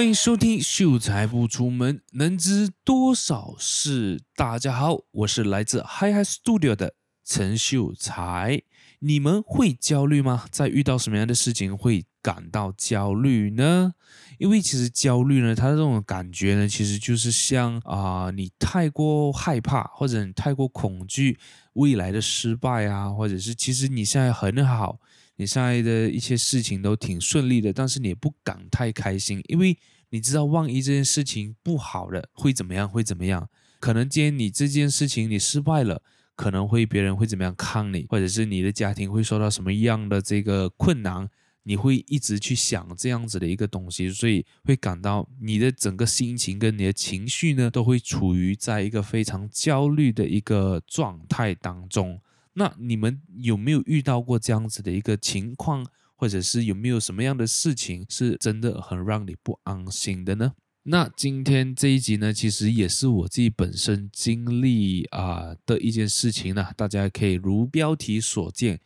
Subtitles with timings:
[0.00, 4.16] 欢迎收听《秀才不出门，能知多少事》。
[4.34, 8.62] 大家好，我是来自 Hyhy Studio 的陈秀才。
[9.00, 10.46] 你们会焦虑吗？
[10.50, 13.92] 在遇到什么样的事情会感到焦虑呢？
[14.38, 21.38] 因为其实焦虑呢，它这种感觉呢，其实就是像啊、你太过害怕，或者你太过恐惧
[21.74, 24.98] 未来的失败啊，或者是其实你现在很好，
[25.36, 29.78] 你现在的一些事情都挺顺利的，但是你不敢太开心，因为
[30.10, 32.88] 你知道万一这件事情不好了，会怎么样？
[32.88, 33.48] 会怎么样？
[33.80, 36.02] 可能今天你这件事情你失败了。
[36.36, 41.28] 可能会别人会怎么样看你，或者是你的家庭会受到什么样的这个困难，
[41.64, 52.18] 你会一直去想这样子的一个东西，所以会感到你的整个心情跟你的情绪呢，都会处于在一个非常焦虑的一个状态当中。
[52.54, 55.86] 那你们有没有遇到过这样子的一个情况，
[56.20, 60.52] 或者是有没有什么样的事情是真的很让你不安心的呢？
[60.82, 66.72] 那今天这一集呢，其实也是我自己本身经历啊、的一件事情呢。
[66.76, 68.78] 大家可以如标题所见，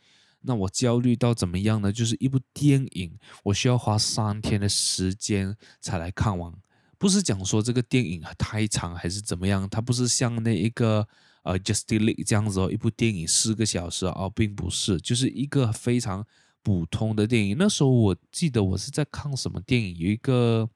[0.43, 1.91] 那我焦虑到怎么样呢？
[1.91, 3.11] 就是一部电影，
[3.43, 6.53] 我需要花三天的时间才来看完。
[6.97, 11.05] 不是讲说这个电影太长还是怎么样，它不是像那一个
[11.43, 16.25] 呃 Justice League 这样子哦，一部电影四个小时哦，并不是，就是一个非常
[16.65, 17.55] 普通的电影。
[17.57, 20.69] 那时候我记得我是在看什么电影，有一个。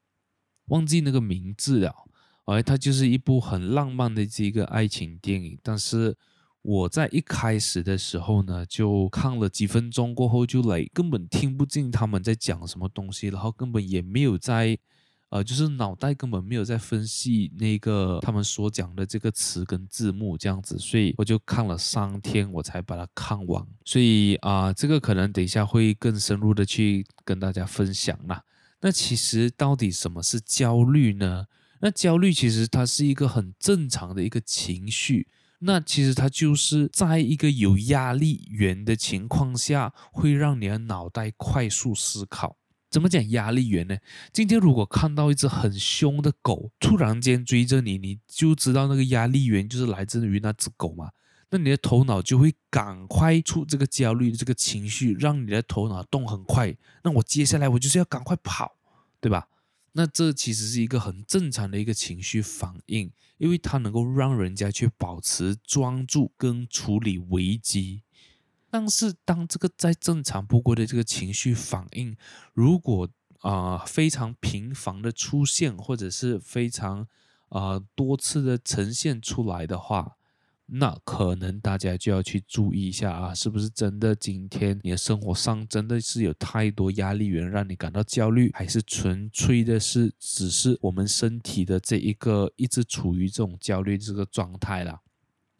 [0.66, 1.92] 忘记那个名字了，
[2.44, 5.58] 哎，它就是一部很浪漫的这个爱情电影。
[5.64, 6.16] 但是
[6.62, 14.78] 我在一开始的时候呢，就看了几分钟过后就来，根本听不进他们在讲什么东西，然后根本也没有在，
[15.30, 23.64] 呃，就是脑袋根本没有在分析那个他们所讲的这个词跟字幕这样子，所以我就看了三天我才把它看完。
[23.84, 28.42] 所以啊，这个可能等一下会更深入的去跟大家分享啦。
[28.80, 31.46] 那其实到底什么是焦虑呢？
[31.80, 35.28] 那焦虑其实它是一个很正常的一个情绪。
[35.60, 42.56] 那其实它就是在一个有压力源的情况下，会让你的脑袋快速思考。
[42.90, 43.96] 怎么讲压力源呢？
[44.32, 51.10] 今天如果看到一只很凶的狗突然间追着你，你就知道那个压力源就是来自于那只狗嘛。
[51.50, 56.76] 那你的头脑就会赶快出这个焦虑的这个情绪，让你的头脑动很快。
[57.04, 58.76] 那我接下来我就是要赶快跑，
[59.20, 59.48] 对吧？
[59.92, 68.02] 那这其实是一个很正常的一个情绪反应，因为它能够让人家去保持专注跟处理危机。
[68.70, 72.16] 但是当这个再正常不过的这个情绪反应，
[72.54, 73.08] 如果
[73.40, 77.06] 啊、非常频繁的出现，或者是非常
[77.48, 80.16] 啊、多次的呈现出来的话，
[80.66, 95.00] 那可能大家就要去注意一下啊，是不是真的今天你的生活上真的是有太多压力源让你感到焦虑，还是纯粹的是只是我们身体的这一个一直处于这种焦虑这个状态啦？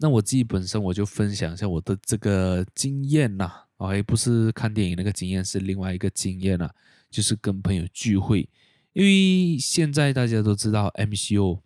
[0.03, 6.71] 那我自己本身我就分享一下我的这个经验呐，哎，不是看电影那个经验，是另外一个经验啦，
[7.11, 8.49] 就是跟朋友聚会，
[8.95, 11.61] 因为现在大家都知道 MCO。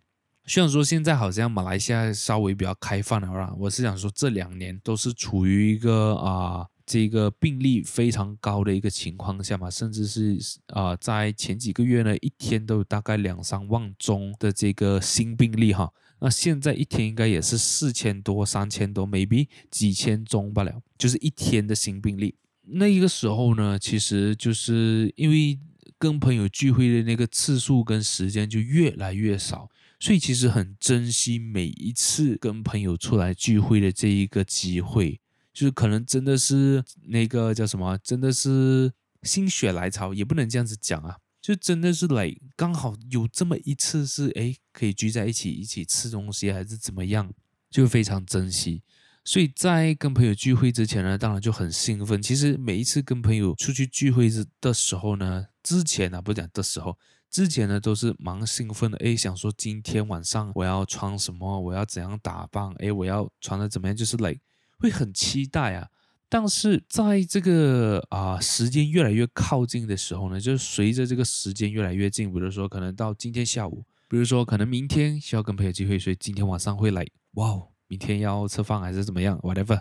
[0.47, 10.37] 虽然说现在好像马来西亚稍微比较开放了啦，我是想说这两年都是处于一个啊、这个病例非常高的一个情况下嘛，甚至是
[10.67, 15.91] 啊、在前几个月呢，一天都有大概两三万宗的这个新病例哈，
[16.25, 22.33] 那现在一天应该也是四千多、三千多，maybe 几千宗罢了，就是一天的新病例。
[22.63, 25.59] 那一个时候呢，其实就是因为
[25.99, 29.69] 跟朋友聚会的那个次数跟时间就越来越少。
[29.99, 35.21] 所以其实很珍惜每一次跟朋友出来聚会的这一个机会，
[35.53, 47.31] 就是可能真的是那个叫什么，真的是心血来潮，也不能这样子讲啊，就真的是来刚好有这么一次是哎可以聚在一起一起吃东西还是怎么样，
[47.69, 48.81] 就非常珍惜。
[49.23, 52.19] 所以在跟朋友聚会之前呢，当然就很兴奋。
[52.19, 54.27] 其实每一次跟朋友出去聚会
[54.59, 56.97] 的时候呢，之前呢，不讲的时候。
[57.29, 64.35] 之前呢都是蛮兴奋的，诶，想说今天晚上我要穿什么，我要怎样打扮，诶，我要穿的怎么样，就是来
[64.79, 65.89] 会很期待啊。
[66.27, 79.79] 但是在这个啊、时间越来越靠近的时候呢，就是随着这个时间越来越近，比如说可能到今天下午，比如说可能明天需要跟朋友聚会，所以今天晚上会来，哇哦，明天要吃饭还是怎么样，whatever。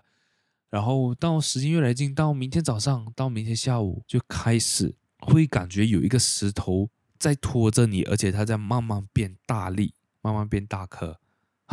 [0.70, 6.90] 然后到时间越来越近，到明天早上，到明天下午就开始会感觉有一个石头。
[7.16, 11.18] 在拖着你，而且它在慢慢变大力，慢慢变大颗，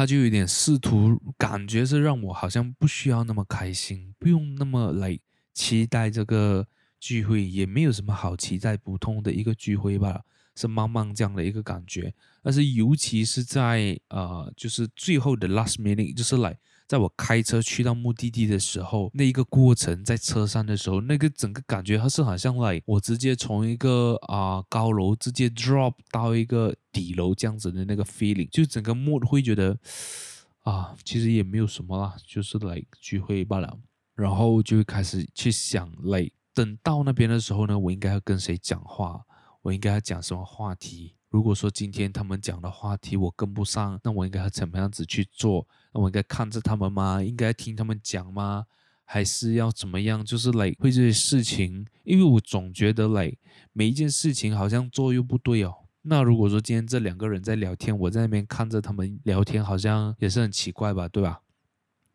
[0.02, 5.20] 他就有点试图感觉是让我好像不需要那么开心，不用那么来
[5.54, 6.68] 期待这个
[7.00, 10.22] 聚会，也没有什么好期待，普通的一个聚会吧。
[10.56, 12.12] 是慢慢这样的一个感觉。
[12.42, 16.58] 但是尤其是在呃，就是最后的 last minute，就是来
[16.92, 29.78] 在我开车去到目的地的时候，那一个过程在车上的时候，那个整个感觉它是好像 like 我直接从一个啊、高楼直接 drop 到一个底楼这样子的那个 feeling，就整个 mood 会觉得
[30.64, 33.80] 啊，其实也没有什么啦，就是来聚会罢了。
[34.14, 39.22] 然后就开始去想，，like 等到那边的时候呢，我应该要跟谁讲话？
[39.62, 41.16] 我应该要讲什么话题？
[41.32, 45.66] 如果说今天他们讲的话题我跟不上，那我应该要怎么样子去做？
[45.94, 47.24] 那我应该看着他们吗？
[47.24, 48.66] 应该听他们讲吗？
[49.06, 50.24] 还是要怎么样？
[50.24, 53.34] 就是来会这些事情，因为我总觉得来
[53.72, 55.74] 每一件事情好像做又不对哦。
[56.02, 61.42] 那如果说今天这两个人在聊天，我在那边看着他们聊天，好像也是很奇怪吧，对吧？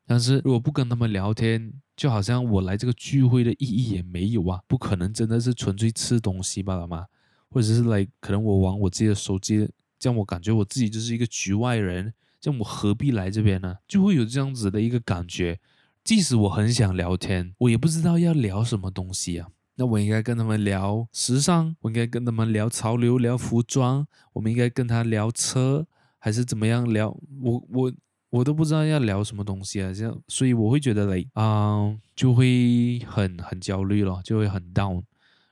[0.06, 7.06] 但是如果不跟他们聊天，就好像我来这个聚会的意义也没有啊，不可能真的是纯粹吃东西罢了吗？
[7.50, 13.76] 或者是来可能我玩我自己的手机，这样我感觉我自己就是一个局外人，这样我何必来这边呢？
[13.86, 15.58] 就会有这样子的一个感觉。
[16.04, 19.48] 即使我很想聊天，我也不知道要聊什么东西啊。
[19.76, 25.86] 那我应该跟他们聊时尚，我应该跟他们聊潮流、聊服装，我们应该跟他聊车，
[26.18, 27.16] 还是怎么样聊？
[27.42, 27.92] 我我。
[28.30, 35.00] 我都不知道要聊什么东西啊，这样，所以我会觉得嘞啊，就会很很焦虑了，就会很 down，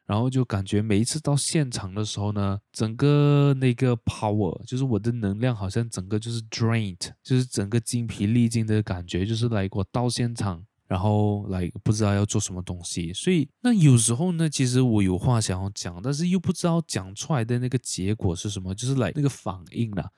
[0.06, 20.10] 然后就感觉每一次到现场的时候呢，整个那个 power，就是我的能量好像整个就是 drained，就是整个精疲力尽的感觉，就是来我到现场，然后来不知道要做什么东西，所以那有时候呢，其实我有话想要讲，但是又不知道讲出来的那个结果是什么，就是来那个反应了。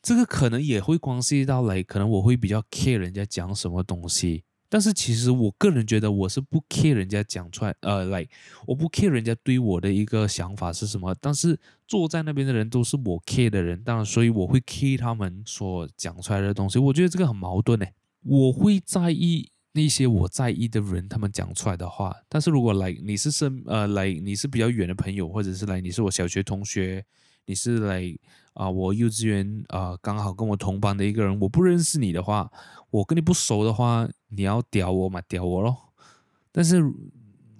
[0.00, 8.26] 这个可能也会关系到来，可能我会比较 care 人家讲什么东西，但是其实我个人觉得我是不 care 人家讲出来，呃，来，
[8.66, 16.78] 我不 care 人家对我的一个想法是什么，但是坐在那边的人都是我 care 的人，当然，所以我会 care 他们所讲出来的东西。
[16.78, 17.84] 我觉得这个很矛盾呢，
[18.22, 27.04] 我会在意那些我在意的人他们讲出来的话，但是如果来你是身呃来你是比较远的朋友，或者是来你是我小学同学。
[27.44, 28.00] 你是来
[28.54, 32.50] 啊，我幼稚园啊，刚好跟我同班的一个人，我不认识你的话，
[32.90, 35.92] 我跟你不熟的话，你要屌我嘛，屌我咯。
[36.50, 36.82] 但是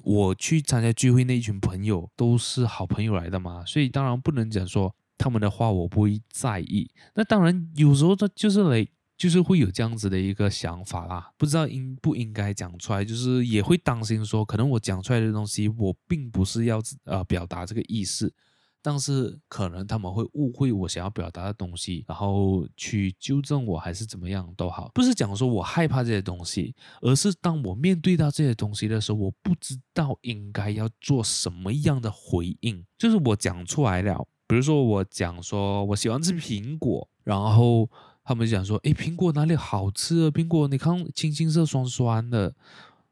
[0.05, 6.91] 我去参加聚会那一群朋友都是好朋友来的嘛，所以当然不能讲说他们的话我不会在意。
[7.15, 8.87] 那当然有时候他就是来，
[9.17, 18.35] 就是会有这样子的一个想法啦，不知道应不应该讲出来，就是也会担心说，可能我讲出来的东西我并不是要呃表达这个意思。
[18.83, 24.91] 但是可能他们会误会我想要表达的东西，然后去纠正我，还是怎么样都好。
[24.93, 32.85] 不是讲说我害怕这些东西，而是当我面对到这些东西的时候，我不知道应该要做什么样的回应。
[32.99, 37.89] 就是我讲出来了，比如说我讲说我喜欢吃苹果，然后
[38.25, 40.31] 他们讲说，诶，苹果哪里好吃啊？
[40.31, 42.53] 苹果你看青青色酸酸的，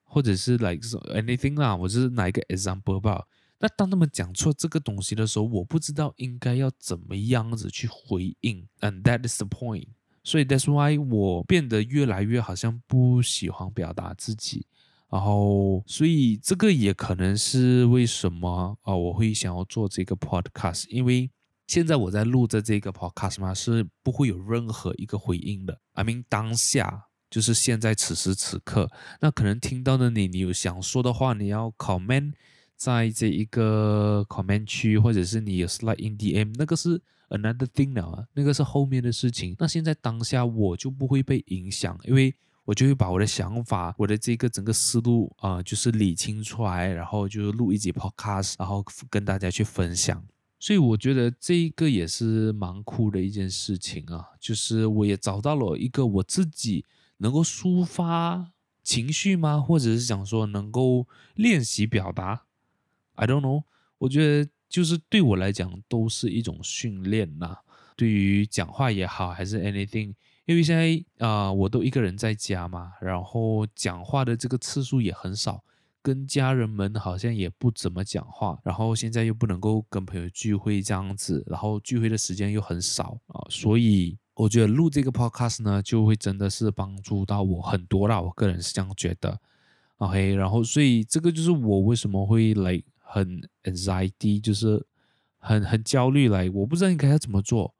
[0.02, 0.80] 或者是 like
[1.14, 3.24] anything 啦，我就是拿一个 example 吧。
[3.62, 9.88] 那当他们讲出这个东西的时候，我不知道应该要怎么样子去回应，and that is the point。
[10.24, 14.66] 所以 that's why 我变得越来越好像不喜欢表达自己，
[15.10, 21.30] 然后所以这个也可能是为什么啊，我会想要做这个 podcast，因为
[21.66, 25.78] 现在我在录着这个 podcast 嘛，是不会有任何一个回应的。
[25.92, 28.90] I mean 当下就是现在此时此刻，
[29.20, 32.32] 那可能听到的你，你有想说的话，你要 comment。
[32.80, 39.54] 在这一个 comment 区，或者是你有 slide in DM，那个是 another thing 了啊，那个是后面的事情。
[39.58, 42.34] 那现在当下我就不会被影响，因为
[42.64, 50.26] 我就会把我的想法、我的这个整个思路啊、就是理清出来，然后就录一集 podcast，然后跟大家去分享。
[50.58, 56.86] 所以我觉得这一个也是蛮酷的一件事情啊，就是我也找到了一个我自己
[57.18, 59.60] 能够抒发情绪吗？
[59.60, 62.44] 或者是想说能够练习表达。
[63.14, 63.64] I don't know，
[63.98, 67.58] 我觉得就是对我来讲都是一种训练呐。
[67.96, 70.14] 对于讲话也好，还是 anything，
[70.46, 75.62] 因为现在啊、我都一个人在家嘛，然后讲话的这个次数也很少，
[76.00, 88.18] 跟家人们好像也不怎么讲话，然后现在又不能够跟朋友聚会这样子，然后聚会的时间又很少啊，所以我觉得录这个 podcast 呢，就会真的是帮助到我很多啦。
[88.18, 89.38] 我个人是这样觉得。
[89.98, 92.82] OK，然后所以这个就是我为什么会来。
[93.12, 94.86] 很 anxiety，就是
[95.38, 97.74] 很很焦虑，来，我不知道应该要怎么做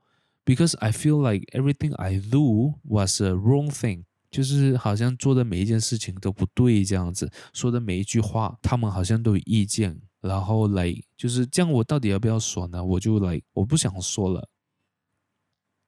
[0.44, 12.84] ，because I feel like everything I do was a wrong thing，就是好像做的每一件事情都不对这样子，说的每一句话，他们好像都有意见，然后来就是这样，我到底要不要说呢？
[12.84, 14.48] 我就来，我不想说了。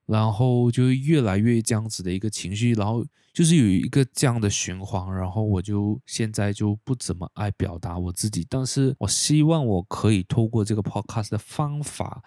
[0.05, 12.21] 然后就越来越这样子的一个情绪，然后就是有一个这样的循环，然后我就现在就不怎么爱表达我自己，但是我希望我可以透过这个 podcast 的方法，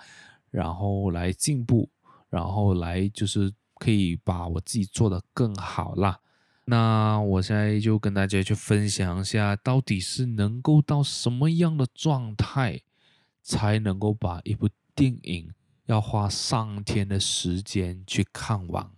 [0.50, 1.88] 然后来进步，
[2.30, 6.18] 然后来就是可以把我自己做得更好啦。
[6.64, 12.80] 那我现在就跟大家去分享一下，到底是能够到什么样的状态，
[13.42, 15.52] 才能够把一部电影。
[15.87, 18.90] 要花上天的时间去看完。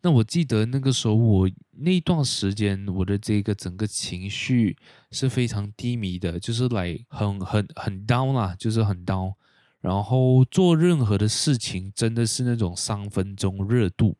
[0.00, 4.76] 那我记得那个时候，我那段时间我的这个整个情绪
[5.10, 9.34] 是非常低迷的，就是来很很很 down 啦，就是很 down。
[9.80, 14.16] 然后做任何的事情真的是那种三分钟热度。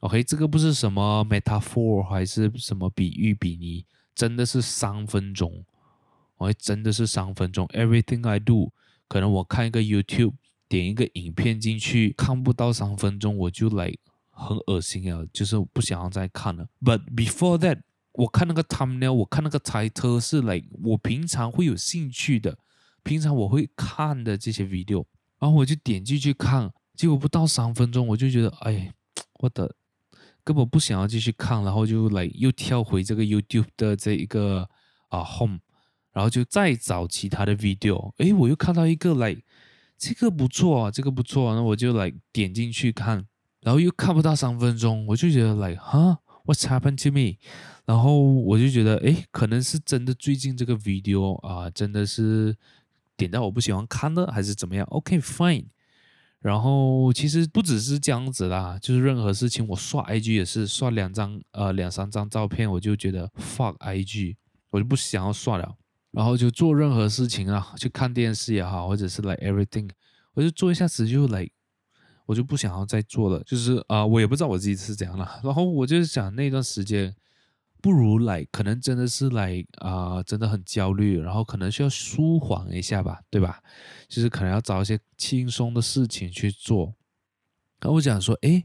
[0.00, 5.64] OK，这个不是什么 metaphor 还是什么比喻比拟，真的是三分钟。
[6.36, 7.66] OK，真的是三分钟。
[7.68, 8.72] Everything I do，
[9.08, 10.34] 可能我看一个 YouTube。
[10.68, 13.90] 点一个影片进去，看不到三分钟我就来
[14.30, 16.68] 很恶心啊，就是不想要再看了。
[16.80, 17.80] But before that，
[18.12, 22.58] 我看那个 thumbnail，我看那个 title 是来我平常会有兴趣的，
[23.02, 25.06] 平常我会看的这些 video，
[25.38, 28.92] 然后我就点进去看，结果不到三分钟我就觉得，哎，
[29.40, 29.74] 我的
[30.44, 34.68] 根本不想要继续看，然后就来又跳回这个 YouTube 的这一个
[35.08, 35.58] 啊 home，
[36.12, 39.34] 然后就再找其他的 video，哎，我又看到一个来。
[39.98, 43.26] 这个不错啊，这个不错啊，那我就来点进去看，
[43.62, 47.36] 然后又看不到三分钟，我就觉得 like 哈，What's happened to me？
[47.84, 52.54] 然后我就觉得，诶，可能是真的最近这个 video 啊，真的是
[53.16, 55.64] 点到我不喜欢看的，还是怎么样？OK，fine。
[56.40, 64.36] 然后其实不只是这样子啦，就是任何事情，我刷 IG 也是刷两张呃两三张照片，我就觉得 fuck IG，
[64.70, 65.74] 我就不想要刷了。
[66.10, 69.88] 然后就做任何事情啊，去看电视也好，或者是 like everything，
[70.32, 71.52] 我就做一下子就 like，
[72.24, 73.42] 我就不想要再做了。
[73.44, 75.28] 就是啊、我也不知道我自己是怎样了。
[75.44, 77.14] 然后我就想那段时间，
[77.82, 83.62] 不如来可能真的是来、啊、真的很焦虑，然后可能需要舒缓一下吧，对吧？
[84.08, 86.94] 就是可能要找一些轻松的事情去做。
[87.80, 88.64] 然后我想说，诶，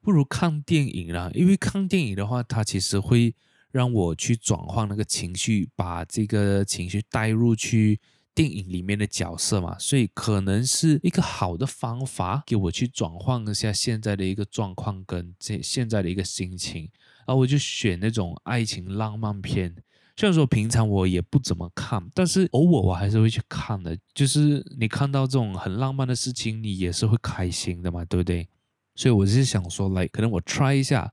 [0.00, 3.34] 不如看电影啦，因为看电影的话，它其实会。
[3.74, 7.98] 让我去转换那个情绪，把这个情绪带入去
[8.32, 16.88] 电影里面的角色嘛，所以可能是一个好的方法，给我去转换一下现在的一个状况跟这现在的一个心情。
[17.26, 19.74] 然后我就选那种爱情浪漫片，
[20.16, 23.98] 虽然说平常我也不怎么看，但是偶尔我还是会去看的。
[24.14, 28.48] 就是你看到这种很浪漫的事情，你也是会开心的嘛，对不对？
[28.94, 31.12] 所以我是想说，来，可能我 try 一下。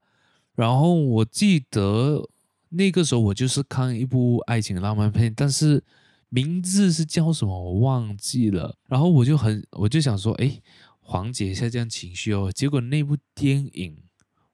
[0.54, 2.30] 然后我记得。
[2.74, 5.84] 那个时候我就是看一部爱情浪漫片，但是
[6.30, 8.78] 名字是叫什么我忘记了。
[8.88, 10.62] 然后我就很，我就想说，哎，
[11.00, 12.50] 缓解一下这样情绪哦。
[12.50, 13.98] 结果那部电影，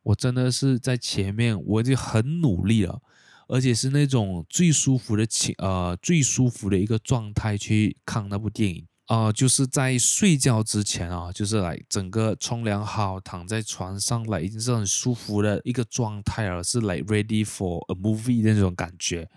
[0.02, 3.00] 我真的是在前面我就很努力了，
[3.48, 8.88] 而且是那种最舒服的情，呃，最舒服的一个状态去看那部电影。
[9.08, 19.30] 啊、就是在睡觉之前啊，就是来整个冲凉好，躺在床上来，已经是很舒服的一个状态了，是来 ready for a movie 的那种感觉。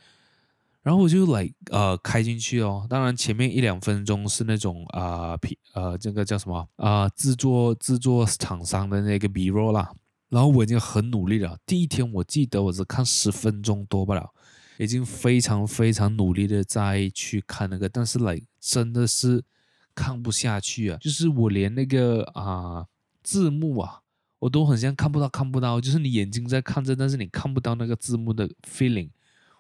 [0.83, 9.93] 然后我就来呃开进去哦，当然前面一两分钟是那种啊皮呃，这个叫什么啊、制作制作厂商的那个 B-roll 啦。
[10.31, 14.31] 然后我已经很努力了，第一天我记得我只看十分钟多不了，
[14.79, 19.45] 已经非常非常努力的在去看那个，但是来真的是。
[20.01, 20.97] 看不下去啊！
[20.99, 22.87] 就是我连那个啊、
[23.23, 24.01] 字幕啊，
[24.39, 25.79] 我都很像看不到，看不到。
[25.79, 29.11] 就是你眼睛在看着，但是你看不到那个字幕的 feeling。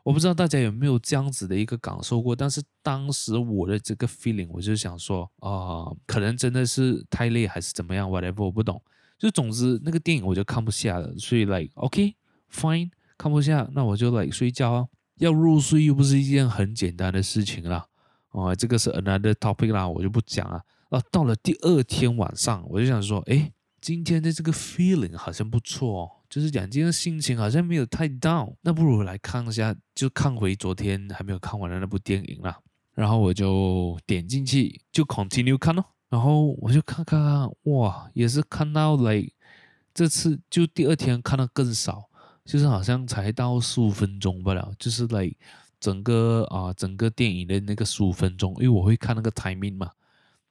[0.03, 2.35] 我不知道大家有没有这样子的一个感受过？
[2.35, 8.81] 但是当时我的这个 feeling，我就想说啊、可能真的是太累还是怎么样，whatever，我不懂。
[9.19, 12.15] 就总之那个电影我就看不下了，所以 like OK
[12.51, 14.87] fine，看不下，那我就、like、睡觉啊。
[15.19, 17.87] 要入睡又不是一件很简单的事情啦。
[18.31, 20.63] 哦，这个是 another topic 啦，我就不讲了。
[20.89, 32.59] 啊，到了第二天晚上，我就想说，哎，今天的这个 feeling 好像不错哦，就是讲今天心情好像没有太 down，那不如来看一下，就看回昨天还没有看完的那部电影啦。
[32.95, 35.85] 然后我就点进去，就 continue 看咯。
[36.09, 39.33] 然后我就看看看，哇，也是看到 like，，
[39.95, 42.05] 这次就第二天看的更少，
[42.45, 45.37] 就是好像才到十五分钟不了，就是 like。
[45.81, 49.91] 整个啊，整个电影的那个十五分钟，因为我会看那个 timing 嘛，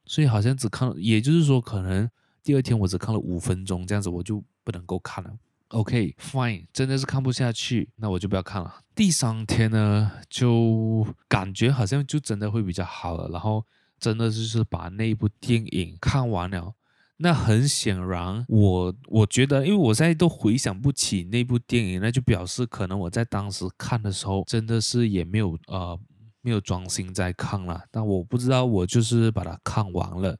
[0.04, 2.10] 所以好像只看，也就是说，可能
[2.42, 5.30] 第二天我只看了五分钟这样子，我就不能够看了。
[5.68, 8.74] OK，fine，真的是看不下去，那我就不要看了。
[8.92, 13.64] 第三天呢，就感觉好像就真的会比较好了，然后
[14.00, 16.74] 真的就是把那一部电影看完了。
[17.22, 25.98] 那很显然，我我觉得，因为我现在都回想不起那部电影，那就表示可能我在当时看的时候，真的是也没有呃
[26.40, 27.84] 没有专心在看了。
[27.90, 30.38] 但我不知道，我就是把它看完了，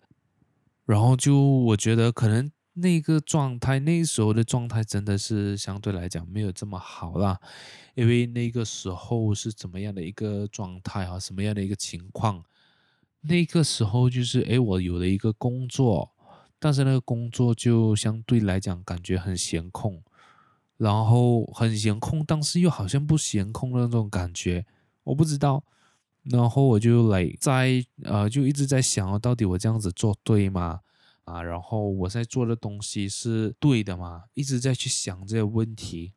[0.86, 2.50] 然后就我觉得可能。
[2.74, 7.38] 那个状态，那时候的状态真的是相对来讲没有这么好啦，
[7.94, 11.18] 因为那个时候是怎么样的一个状态啊？
[11.18, 12.42] 什么样的一个情况？
[13.22, 16.12] 那个时候就是，诶，我有了一个工作，
[16.60, 20.00] 但是那个工作就相对来讲感觉很闲空，
[20.76, 24.64] 然后很闲空，但是又好像不闲空的那种感觉，
[25.02, 25.64] 我不知道。
[26.22, 30.80] 然后我就来在呃，就一直在想，到底我这样子做对吗？
[31.24, 34.24] 啊，然后我在做的东西是对的吗？
[34.34, 36.12] 一直在去想这个问题。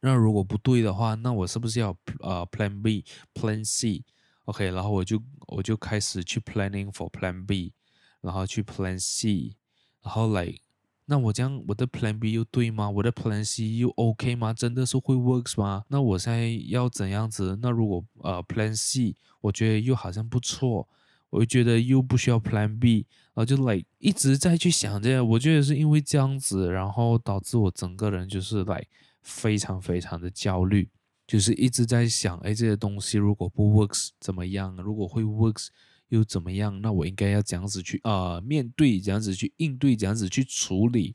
[0.00, 7.72] 那如果不对的话，那我是不是要呃 Plan B、Plan C？OK，然后我就我就开始去 Planning for Plan B，
[8.20, 9.56] 然后去 Plan C，
[10.02, 10.58] 然后，like，，
[11.06, 12.88] 那我这样我的 Plan B 又对吗？
[12.88, 14.52] 我的 Plan C 又 OK 吗？
[14.52, 15.84] 真的是会 works 吗？
[15.88, 17.58] 那我现在要怎样子？
[17.60, 20.88] 那如果呃 Plan C，我觉得又好像不错。
[21.30, 28.86] 我觉得又不需要 Plan B，然后就 like 一直在去想这个，我觉得是因为这样子，然后导致我整个人就是 like
[29.20, 30.88] 非常非常的焦虑，
[31.26, 34.74] 就是一直在想，哎，这些东西如果不 works 怎么样？
[34.76, 35.68] 如果会 works
[36.08, 36.80] 又怎么样？
[36.80, 41.14] 那我应该要这样子去啊、呃、面对，这样子去应对，这样子去处理，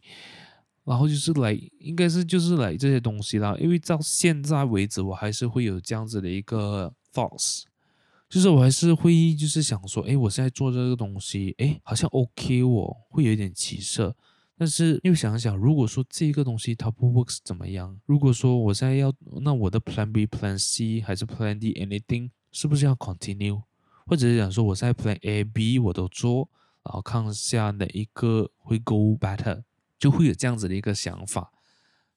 [0.83, 7.63] 然后就是来应该是就是来这些东西啦，因为到现在为止，我还是会有这样子的一个 thoughts。
[8.29, 14.15] 就是我还是会就是想说，哎，我现在做这个东西，哎，好像 OK，我会有一点起色。
[14.57, 18.00] 但是又想想，如果说这个东西它不 works 怎么样？
[18.05, 23.61] 如果说我现在要，那我的 Plan B、Plan C 还是 Plan D，anything 是不是要 continue？
[24.05, 26.50] 或者是想说，我在 Plan A、B 我都做，
[26.83, 29.63] 然后看一下哪一个会 go better，
[29.98, 31.51] 就会有这样子的一个想法。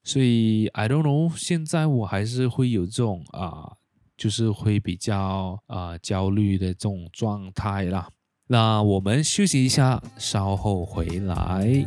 [0.03, 3.77] 所以 I don't know，现在我还是会有这种啊。
[4.17, 8.09] 就是会比较啊、焦虑的这种状态啦。
[8.47, 11.85] 那我们休息一下，稍后回来。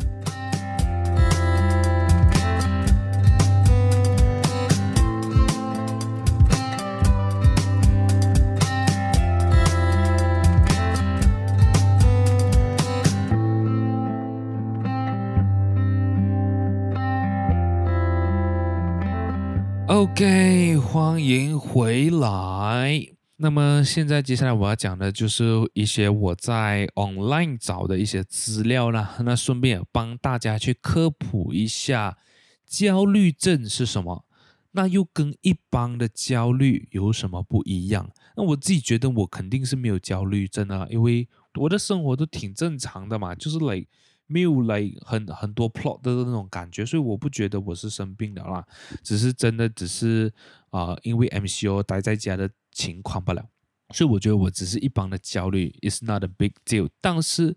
[20.21, 23.07] OK，欢迎回来。
[23.37, 29.17] 那么现在接下来我要讲的就是一些我在 online 找的一些资料啦。
[29.25, 32.19] 那顺便也帮大家去科普一下
[32.67, 34.27] 焦虑症是什么，
[34.73, 38.11] 那又跟一般的焦虑有什么不一样？
[38.37, 43.89] 那我自己觉得我肯定是没有焦虑症啊，因为我的生活都挺正常的嘛，就是累。
[44.31, 48.65] 没有来很很多 plot 的那种感觉，所以我不觉得我是生病的啦，
[49.03, 50.33] 只是真的只是
[50.71, 53.45] 啊、因为 MCO 待在家的情况罢了，
[53.93, 56.89] 所以我觉得我只是一般的焦虑 is not a big deal。
[57.01, 57.57] 但是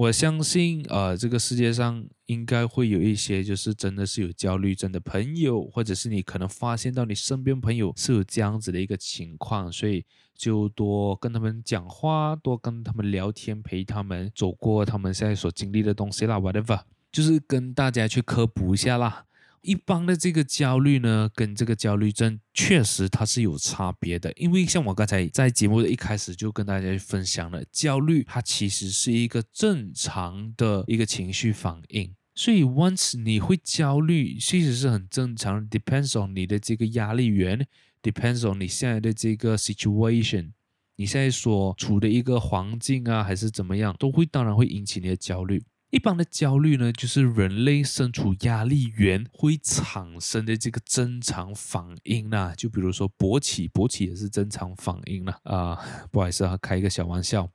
[0.00, 10.04] 我相信，呃，这个世界上应该会有一些就是真的是有焦虑症的朋友，或者是你可能发现到你身边朋友是有这样子的一个情况，所以。
[10.40, 16.80] 就多跟他们讲话，多跟他们聊天，陪他们走过他们现在所经历的东西啦，whatever，
[17.12, 19.26] 就是跟大家去科普一下啦。
[19.62, 37.66] 一般的这个焦虑呢，跟这个焦虑症确实它是有差别的，因为像我刚才在节目的一开始就跟大家分享了，焦虑它其实是一个正常的一个情绪反应，所以 once 你会焦虑，其实是很正常，depends on 你的这个压力源。
[38.02, 40.52] Depends on 你现在的这个 situation，
[40.96, 45.62] 你现在所处的一个环境啊，还是怎么样，都会当然会引起你的焦虑。
[45.90, 52.54] 一般的焦虑呢，就是人类身处压力源会产生的这个正常反应啦。
[52.56, 55.40] 就比如说勃起，勃起也是正常反应啦。
[55.42, 55.76] 啊、
[56.12, 57.50] 不好意思啊，开一个小玩笑。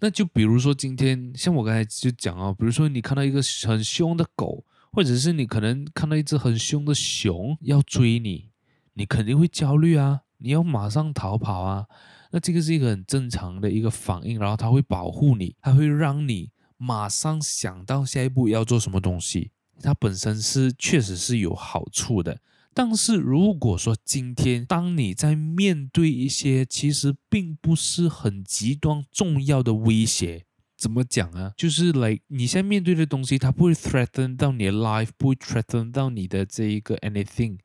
[0.00, 8.50] 那就比如说今天，像我刚才就讲啊，比如说你看到一个很凶的狗，或者是你可能看到一只很凶的熊要追你。
[8.94, 10.20] 你肯定会焦虑啊！
[10.38, 11.86] 你要马上逃跑啊！
[12.32, 16.50] 那这个是一个很正常的一个反应，然后它会保护你，它会让你
[16.82, 19.50] 马上想到下一步要做什么东西。
[19.82, 22.40] 它本身是确实是有好处的。
[22.72, 30.46] 但是如果说今天当你在面对一些其实并不是很极端重要的威胁，
[30.78, 31.52] 怎么讲啊？
[31.54, 37.58] 就是 like 你现在面对的东西，它不会 threaten 到你的 life，不会 threaten 到你的这一个 anything。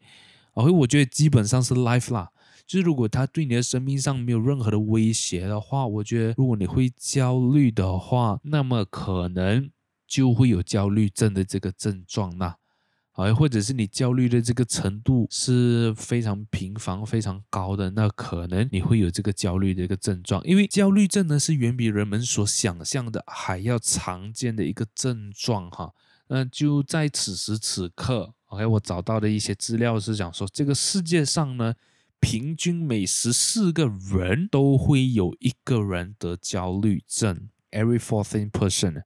[0.55, 2.31] 而我觉得基本上是 life 啦。
[2.65, 9.69] 就是如果它对你的生命上没有任何的威胁的话，我觉得如果你会焦虑的话，那么可能
[10.07, 12.57] 就会有焦虑症的这个症状啦。
[13.11, 20.43] 啊，或者是你焦虑的这个程度是非常频繁、非常高的，那可能你会有这个焦虑的一个症状。
[20.43, 25.93] 因为焦虑症呢是远比人们所想象的还要常见的一个症状哈。
[26.27, 31.73] 那就在此时此刻，OK，我找到的一些资料是讲说，这个世界上呢，
[32.25, 39.03] 平均每十四个人都会有一个人得焦虑症，every fourteen person。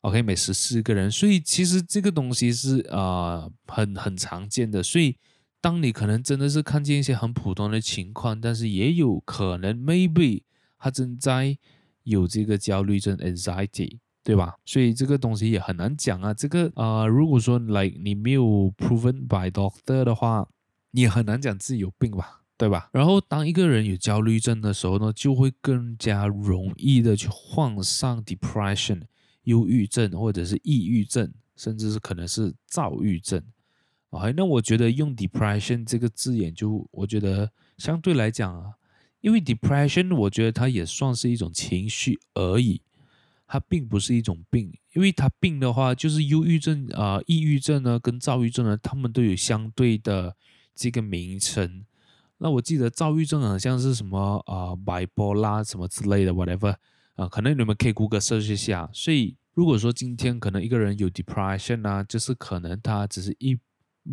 [0.00, 4.82] OK，每十四个人，所以其实这个东西是呃很很常见的。
[4.82, 5.16] 所以
[5.60, 10.42] 当你可能真的是看见一些很普通的情况，但是也有可能 maybe
[10.76, 11.56] 他正在
[12.02, 14.56] 有这个焦虑症 anxiety，对吧？
[14.64, 16.34] 所以这个东西也很难讲啊。
[16.34, 20.48] 这个呃，如果说 like 你没有 proven by doctor 的话，
[20.90, 22.90] 你也很难讲自己有病吧，对吧？
[22.92, 29.02] 然后当一个人有焦虑症的时候呢，就会更加容易的去患上 depression。
[29.44, 33.42] 忧郁症或者是抑郁症，甚至是可能是躁郁症。
[34.10, 38.74] OK，那我觉得用 depression 这个字眼，就我觉得相对来讲啊，
[39.22, 42.82] 因为 depression 我觉得它也算是一种情绪而已，
[43.46, 44.70] 它并不是一种病。
[44.92, 50.36] 因为它病的话，就是忧郁症啊、抑郁症呢，跟躁郁症呢，他们都有相对的
[50.74, 51.86] 这个名称。
[52.42, 56.74] 那我记得躁郁症好像是什么啊、呃、bipolar 什么之类的，whatever。
[57.14, 58.88] 啊，可能你们可以 Google search 一下。
[58.94, 63.58] 所以，如果说今天可能一个人有 depression 啊，就是可能他只是一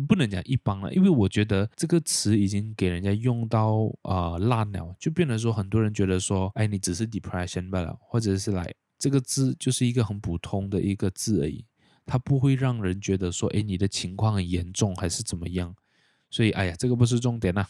[0.06, 11.64] 不能讲一般了，因为我觉得这个词已经给人家用到啊、呃、烂了，就变成说很多人觉得说，哎，你只是 depression 罢了，或者是来这个字就是一个很普通的一个字而已，
[12.04, 15.74] 它不会让人觉得说，哎，你的情况很严重还是怎么样。
[16.28, 17.66] 所以，哎呀，这个不是重点呐。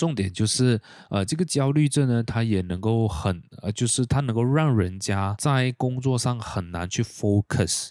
[0.00, 7.90] 重点就是，呃，这个焦虑症呢，它也能够很，呃，就是它能够让人家在工作上很难去 focus。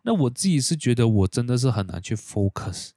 [0.00, 2.92] 那我自己是觉得我真的是很难去 focus，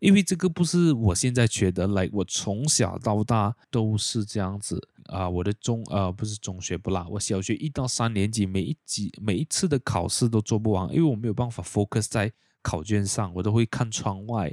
[0.00, 14.52] 因为这个不是我现在觉得来，like, 我从小到大都是这样子啊、我的中，呃，不是中学不啦，我小学一到三年级，每一级每一次的考试都做不完，因为我没有办法 focus 在考卷上，我都会看窗外，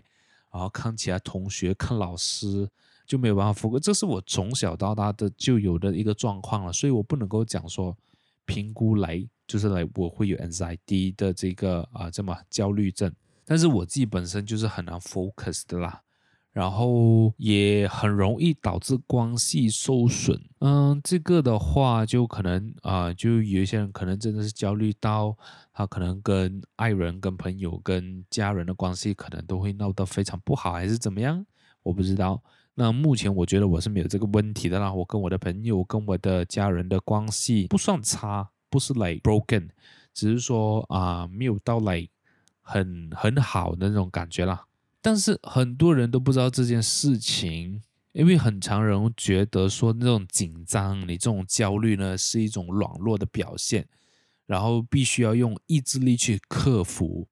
[0.52, 2.70] 然后看其他同学，看老师。
[3.08, 7.96] 就没有办法符合，这是我从小到大的就有的一个状况了，所以我不能够讲说
[8.46, 13.12] 评估来就是来我会有 N I D 的这个啊这么焦虑症，
[13.46, 16.02] 但是我自己本身就是很难 focus 的啦，
[16.52, 20.42] 然后也很容易导致关系受损。
[20.60, 25.38] 嗯，这个的话就可能啊，就有一些人可能真的是焦虑到
[25.72, 31.46] 他可能跟爱人、跟朋友、跟家人的关系可能都会闹得非常不好，还是怎么样，
[31.84, 32.44] 我不知道。
[32.80, 39.70] 那目前我觉得我是没有这个问题的啦，我跟我的朋友、跟我的家人的关系不算差，不是 like broken，
[40.14, 42.12] 只是说啊、呃、没有到、like、
[42.62, 44.66] 很很好的那种感觉啦。
[45.02, 53.88] 但是很多人都不知道这件事情，因为很常人觉得说那种紧张、你这种焦虑呢是一种软弱的表现，
[54.46, 57.28] 然后必须要用意志力去克服。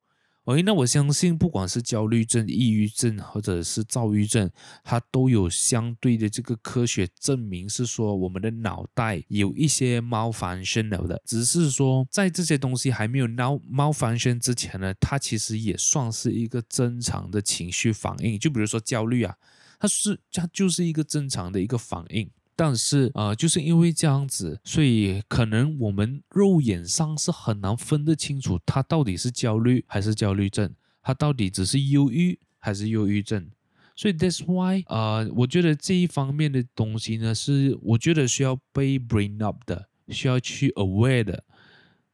[0.46, 4.48] OK，那我相信，不管是焦虑症、抑郁症，或者是躁郁症，
[4.84, 11.20] 它都有相对的这个科学证明，是说我们的脑袋有一些 malfunction 的。
[11.26, 18.38] 只是说，在这些东西还没有 malfunction 之前呢，它其实也算是一个正常的情绪反应。
[18.38, 19.36] 就比如说焦虑啊，
[19.80, 22.30] 它是它就是一个正常的一个反应。
[22.58, 33.50] 但是，呃，就是因为这样子，所以可能我们肉眼上是很难分得清楚，他到底是焦虑还是焦虑症，他到底只是忧郁还是忧郁症。
[33.94, 41.44] 所以 that's why，呃，我觉得这一方面的东西呢，是我觉得需要被 bring up 的，需要去 aware 的。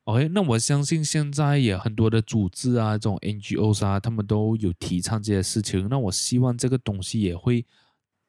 [0.05, 5.87] OK，那我相信现在也很多的组织啊，这种 NGOs 啊，他们都有提倡这些事情。
[5.87, 7.63] 那我希望这个东西也会。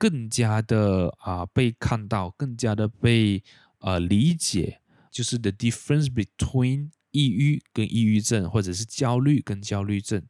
[0.02, 3.40] 更加的啊、被看到，更加的被
[3.78, 4.80] 呃理解，
[5.12, 10.20] 就是 the difference between 抑郁跟抑郁症，或者是焦虑跟焦虑症。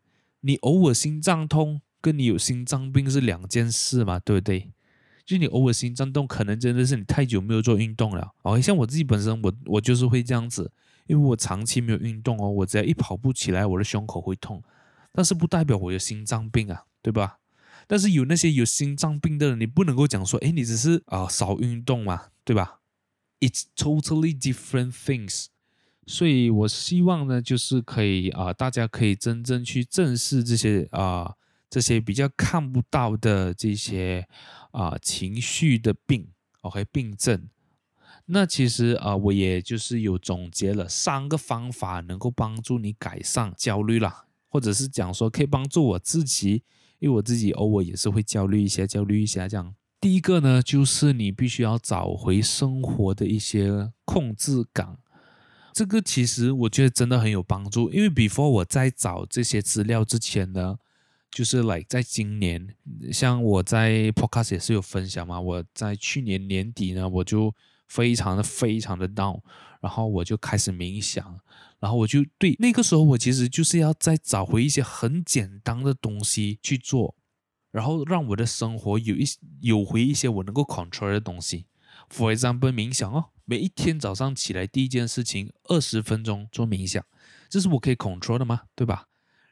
[0.40, 4.72] 你偶尔心脏痛，跟你有心脏病是两件事嘛，对不对？
[5.24, 8.32] 就你偶尔心脏痛，可能真的是你太久没有做运动了。
[8.42, 10.70] 哦，像我自己本身，我我就是会这样子，
[11.06, 14.62] 因为我长期没有运动哦，我只要一跑步起来，我的胸口会痛，
[15.12, 17.38] 但是不代表我有心脏病啊，对吧？
[17.86, 22.80] 但是有那些有心脏病的人，你不能够讲说，哎，你只是啊、少运动嘛，对吧
[23.40, 25.46] ？It's totally different things。
[26.06, 31.34] 所以我希望呢，就是可以啊、大家可以真正去正视这些啊、
[31.70, 34.26] 这些比较看不到的这些
[34.72, 36.28] 啊、情绪的病
[36.62, 37.48] ，OK，病症。
[38.26, 46.62] 那其实啊、我也就是有总结了三个方法，能够帮助你改善焦虑啦，或者是讲说可以帮助我自己，
[47.02, 49.74] 因为我自己偶尔也是会焦虑一下，焦虑一下这样。
[50.00, 54.96] 第一个呢，就是你必须要找回生活的一些控制感。
[55.72, 60.78] 这个其实我觉得真的很有帮助，因为 before 我在找这些资料之前呢，
[61.32, 62.68] 就是来、like、在今年，
[63.10, 67.52] 像我在 podcast 也是有分享嘛，我在去年年底呢，我就
[67.92, 69.38] 非常的非常的 down，
[69.82, 71.38] 然后我就开始冥想，
[71.78, 77.14] 然后我就对那个时候我其实就是要再找回一些很简单的东西去做，
[77.70, 79.24] 然后让我的生活有一
[79.60, 81.66] 有回一些我能够 control 的东西
[82.08, 83.26] ，for example 冥想哦。
[83.44, 87.04] 每一天早上起来，第一件事情二十分钟做冥想，
[87.50, 88.62] 这是我可以 control 的吗？
[88.74, 89.08] 对吧？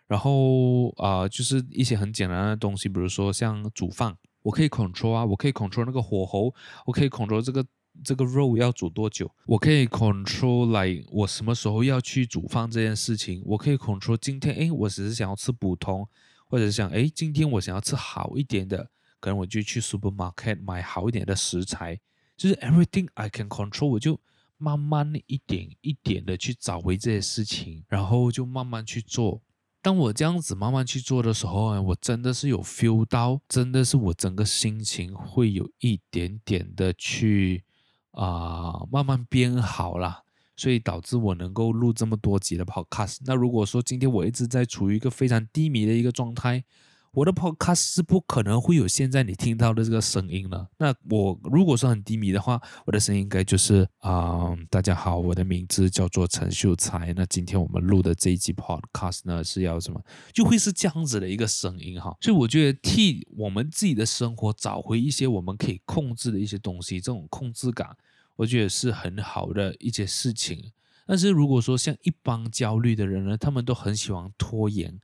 [0.06, 6.54] 然后啊、就是一些很简单的东西，比如说像煮饭，我可以 control 啊，我可以 control 那个火候，
[6.86, 7.66] 我可以 control 这个
[8.04, 16.08] 这个肉要煮多久，我可以 control 来我什么时候要去煮饭这件事情，我可以 control 今天，哎，我只是想要吃普通，
[16.46, 22.00] 或者是想，哎，今天我想要吃好一点的，可能我就去 supermarket 买好一点的食材。
[22.36, 24.18] 就是 everything I can control，我就
[24.56, 29.42] 慢慢一点一点的去找回这些事情，然后就慢慢去做。
[29.82, 37.62] 当我这样子慢慢去做的时候，我真的是有 feel 到，真的是我整个心情会有一点点的去
[38.12, 40.24] 啊、慢慢变好了，
[40.56, 43.18] 所以导致我能够录这么多集的 podcast。
[43.24, 46.64] 那如果说今天我一直在处于一个非常低迷的一个状态，
[47.12, 50.68] 我的 podcast 是不可能会有现在你听到的这个声音了。
[50.78, 57.12] 那我如果说很低迷的话，我的声音应该就是啊、嗯，大家好，我的名字叫做陈秀才。
[57.14, 60.00] 那今天我们录的这一集 podcast 呢，是要什么？
[60.32, 62.16] 就会是这样子的一个声音哈。
[62.20, 67.96] 所以我觉得替我们自己的生活找回一些我们可以控制的一些东西，这种控制感，
[68.36, 70.70] 我觉得是很好的一件事情。
[71.08, 75.00] 但是如果说像一帮焦虑的人呢，他们都很喜欢拖延。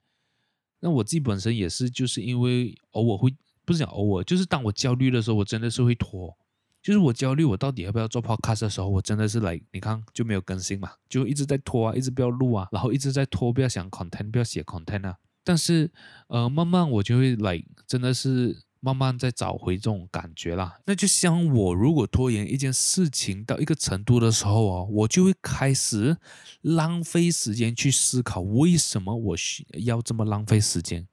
[0.86, 6.32] 那我自己本身也是，就是因为偶尔会，不是讲偶尔，就是当我焦虑的时候，我真的是会拖。
[6.80, 15.16] 就是我焦虑，我到底要不要做 podcast 的时候，我真的是来，你看就没有更新嘛，就一直在拖啊，一直不要录啊，然后一直在拖，不要想 content，不要写 content 啊。
[15.42, 15.90] 但是，
[16.28, 18.65] 呃，慢慢我就会来，真的是。
[18.80, 20.78] 慢慢再找回这种感觉啦。
[20.86, 26.16] 那就像我如果拖延一件事情到一个程度的时候哦，我就会开始
[26.62, 31.06] 浪费时间去思考为什么我需要这么浪费时间。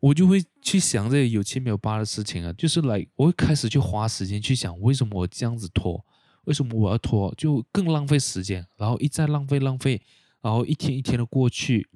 [0.00, 6.02] 我就会去想这有七没有八的事情啊，就是来我会开始去花时间去想为什么我这样子拖，
[6.44, 10.00] 为什么我要拖，就更浪费时间，然后一再浪费浪费，
[10.40, 11.86] 然后一天一天的过去，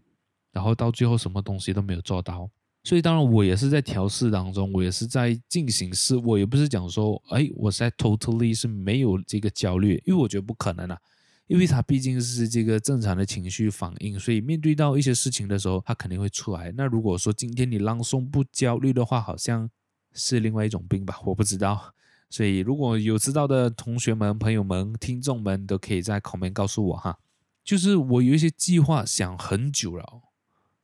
[0.52, 2.50] 然后到最后什么东西都没有做到。
[2.84, 6.14] 所以当然，我也是在调试当中，我也是在进行试。
[6.18, 10.98] 我也不是讲说，哎，我在 totally 是没有这个焦虑，因为我觉得不可能啊，
[11.46, 16.70] 因为它毕竟是这个正常的情绪反应，所以面对到一些事情的时候，它肯定会出来。
[16.76, 19.70] 那如果说今天你朗诵不焦虑的话，好像
[20.12, 21.94] 是另外一种病吧，我不知道。
[22.28, 27.18] 所以如果有知道的同学们、朋友们、听众们，都可以在 comment 告诉我哈。
[27.64, 30.20] 就是我有一些计划想很久了。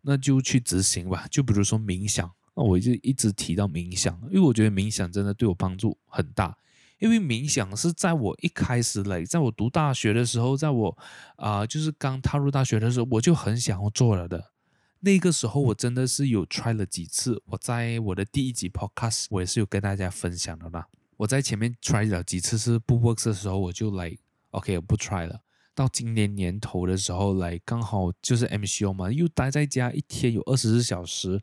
[0.02, 1.26] 那就去执行吧。
[1.30, 6.56] 就比如说冥想，那我就一直提到冥想，因为我觉得冥想真的对我帮助很大。
[6.98, 10.98] 因为冥想是在我一开始来，在我读大学的时候，在我
[11.36, 14.52] 啊、就是刚踏入大学的时候，我就很想要做了的。
[15.00, 17.42] 那个时候我真的是有 try 了几次。
[17.46, 20.86] 我在我的第一集 podcast 我也是有跟大家分享的啦。
[21.16, 24.14] 我在前面 try 了几次是不 work 的时候，我就来
[24.50, 25.40] OK，我不 try 了。
[25.80, 31.40] 到今年年头的时候来，刚好就是 MCO 嘛，又待在家一天有二十四小时，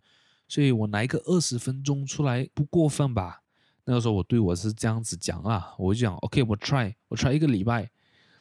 [0.47, 3.41] 所以我拿个二十分钟出来不过分吧？
[3.85, 7.89] 那个时候我对我是这样子讲啊，我就讲 OK，我 try，我 try 一个礼拜，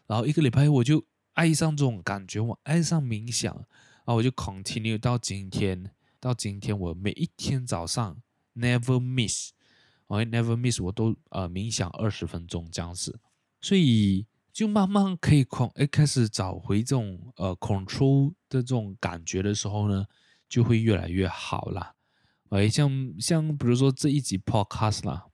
[0.07, 8.19] 然后一个礼拜我就爱上这种感觉，我爱上冥想，然后我就 continue 到今天，到今天我每一天早上
[8.55, 9.53] never miss，
[10.09, 13.19] 我 never miss，我都呃冥想二十分钟这样子，
[13.63, 14.27] 所以。
[14.57, 20.07] 就慢慢可以控，哎，开始找回这种呃 control 的这种感觉的时候呢，
[20.49, 21.93] 就会越来越好啦。
[22.49, 22.91] 哎，像
[23.21, 25.27] 像比如说这一集 podcast 啦，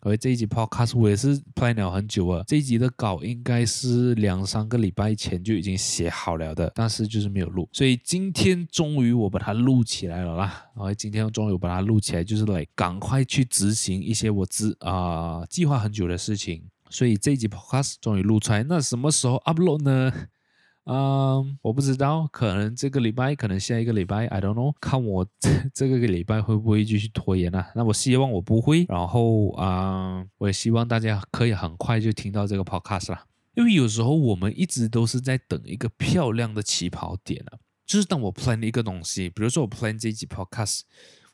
[0.00, 2.42] 哎，这一集 podcast 我也是 plan 了很久啊。
[2.48, 7.68] 这一集的稿应该是两三个礼拜前就已经写好了的，但是就是没有录。
[7.70, 10.66] 所以今天终于我把它录起来了啦。
[10.80, 16.68] 哎，今天终于把它录起来，就是来赶快去执行一些我自啊、计划很久的事情。
[16.94, 20.12] 所以这一集 podcast 终于录出来，那什么时候 upload 呢？
[20.84, 27.72] 嗯，我不知道，可能这个礼拜，可能下一个礼拜，I don't know，看我这 这个礼拜会不会继续拖延啊？
[27.74, 33.26] 那我希望我不会，然后啊、嗯，我也希望大家可以很快就听到这个 podcast 啦。
[33.56, 40.82] 因为有时候我们一直都是在等一个漂亮的起跑点啊，就是当我 plan 一个东西，比如说我 plan 这一集 podcast，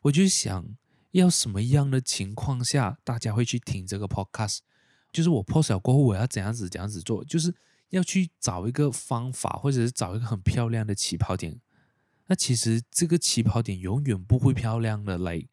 [0.03, 0.65] 我就想
[1.11, 4.59] 要什么样的情况下大家会去听这个 podcast，
[5.11, 7.53] 就是我 post 了过后我要怎样子怎样子做，就是。
[7.91, 11.59] 要去找一个方法，或者是找一个很漂亮的起跑点。
[12.27, 15.45] 那其实这个起跑点永远不会漂亮的，来，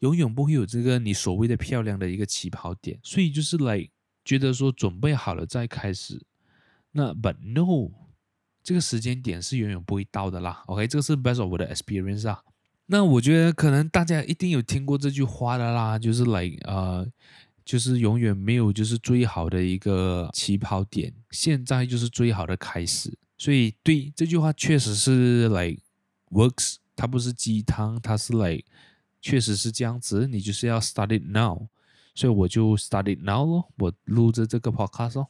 [0.00, 2.98] 永远不会有这个你所谓的漂亮的一个起跑点。
[3.04, 3.88] 所以就是来
[4.24, 6.20] 觉得说准备好了再开始。
[6.90, 7.92] 那 but no，
[8.64, 10.64] 这个时间点是永远不会到的啦。
[10.66, 12.42] OK，这个是 best of 我的 experience 啊。
[12.86, 17.08] 那我觉得可能大家一定有听过这句话的啦，就是来呃。
[17.68, 23.12] 就是永远没有就是最好的一个起跑点，现在就是最好的开始。
[23.36, 25.82] 所以对这句话确实是 like
[26.30, 28.64] works，它不是鸡汤，它是 like
[29.20, 30.26] 确实是这样子。
[30.26, 31.68] 你就是要 start it now，
[32.14, 35.26] 所以我就 start it now 咯，我录着这个 podcast 哦。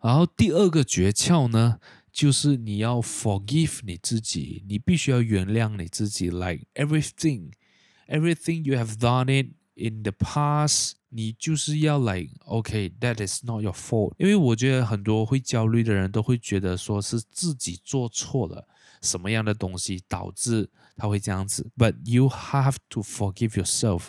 [0.00, 1.78] 然后第二个诀窍呢，
[2.10, 6.30] 就是你要 forgive 你自己，你必须要原谅你自己。
[6.30, 10.92] Like everything，everything you have done it in the past。
[11.16, 14.14] 你就是要来，OK，that is not your fault。
[14.18, 18.66] 因为我觉得很多会焦虑的人都会觉得说是自己做错了
[19.00, 21.70] 什么样的东西导致他会这样子。
[21.76, 24.08] But you have to forgive yourself。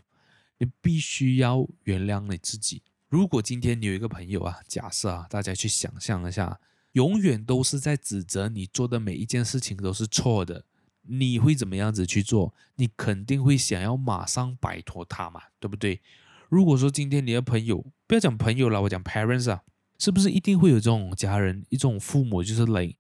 [0.58, 2.82] 你必须要原谅你自己。
[3.08, 6.60] 如果今天你有一个朋友啊，假设啊，大家去想象一下，
[6.94, 10.66] 永远都是在指责你做的每一件事情都是错的，
[11.08, 12.54] 你会怎么样子去做？
[12.76, 16.02] 你肯定会想要马上摆脱他嘛，对不对？
[16.50, 19.64] 如果说今天你的朋友，不要讲朋友了，我讲 parents 啊，
[19.98, 22.98] 是不是一定会有这种家人，一种父母就是累，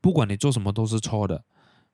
[0.00, 1.44] 不管你做什么都是错的。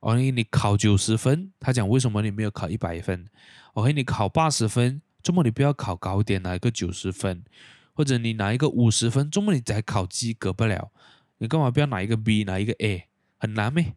[0.00, 3.27] OK，你考九十分，他讲为什么你没有考一百分
[3.72, 7.42] ？OK，你考八十分，周末你不要考高点，拿一个九十分，
[7.94, 10.90] 或者你拿一个五十分，周末你才考及格不了，
[11.38, 13.09] 你干嘛不要拿一个 B，拿一个 A？
[13.38, 13.94] 很难咩？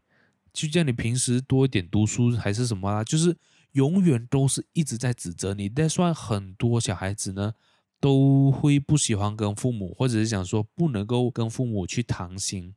[0.65, 3.03] 就叫你平时多一点读书还是什么啊？
[3.03, 3.37] 就是。
[3.73, 5.69] 永远都是一直在指责你。
[5.69, 7.53] That's why 很多小孩子呢
[7.99, 12.73] 都会不喜欢跟父母，或者是想说不能够跟父母去谈心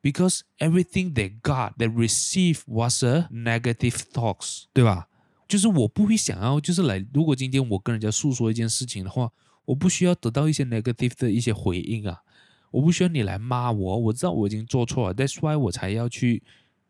[0.00, 5.08] ，because everything they got, they receive was a negative talks，对吧？
[5.46, 9.30] 就是我不会想要，就是来，如果今天我跟人家诉说一件事情的话，
[9.66, 12.22] 我不需要得到一些 negative 的一些回应啊，
[12.70, 16.42] 我不需要你来骂我，我知道我已经做错了，That's why 我才要去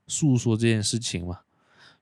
[0.07, 1.41] 诉说这件事情嘛。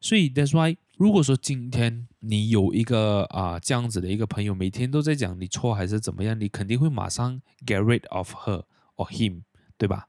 [0.00, 0.76] 所以 That's why。
[0.96, 8.64] 如果说今天你有一个啊、这样子的一个朋友，每天都在讲你错还是怎么样，你肯定会马上 get rid of her
[8.96, 9.44] or him，
[9.78, 10.06] 对吧？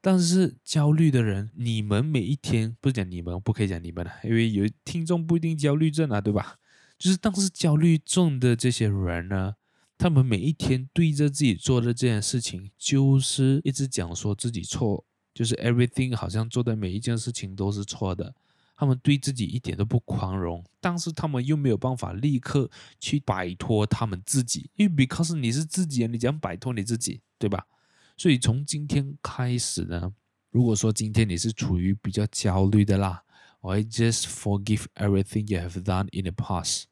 [0.00, 6.56] 但是焦虑的人，你们每一天不讲你们，不可以讲你们了，因为有听众不一定焦虑症啊，对吧？
[6.98, 9.56] 就是当时焦虑症的这些人呢，
[9.98, 15.04] 他们每一天对着自己做的这件事情，就是一直讲说自己错，
[15.38, 18.34] 就是 everything 好像做的每一件事情都是错的。
[18.76, 27.68] 他们对自己一点都不宽容，但是他们又没有办法立刻去摆脱他们自己，因为 because 你是自己，你讲摆脱你自己，对吧？
[28.16, 30.12] 所以从今天开始呢，
[30.50, 33.22] 如果说今天你是处于比较焦虑的啦，
[33.60, 36.86] 我会 just forgive everything you have done in the past，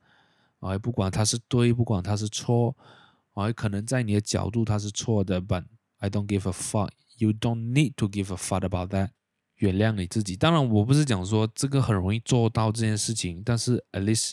[0.60, 2.76] 我不管它是对，不管它是错，
[3.32, 5.64] 我可能在你的角度它是错的，but
[5.96, 9.10] I don't give a fuck You don't need to give a fuck about that。
[9.56, 14.32] 原谅你自己，当然我不是讲说这个很容易做到这件事情，但是 at least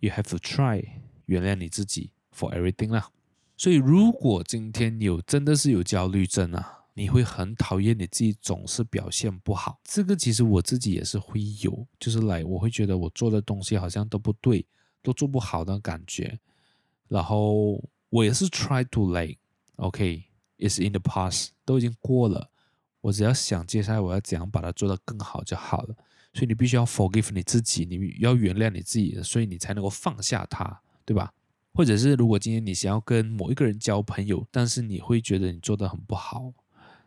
[0.00, 0.84] you have to try
[1.24, 3.10] 原谅你自己 for everything 啦。
[3.56, 9.80] 所以如果今天有真的是有焦虑症啊，你会很讨厌你自己总是表现不好。
[9.84, 14.66] 这个其实我自己也是会有，就是来我会觉得我做的东西好像都不对，
[15.00, 16.38] 都做不好的感觉。
[17.08, 19.38] 然后我也是 try to like
[19.76, 20.24] OK
[20.66, 22.50] is in the past 都已经过了。
[23.00, 25.94] 我只要想接下来我要怎样把它做得更好就好了，
[26.32, 31.32] 所以你必须要 forgive 你自己，你要原谅你自己，所以你才能够放下它，对吧？
[31.74, 36.52] 或者是如果今天你想要跟某一个人交朋友，但是你会觉得你做得很不好，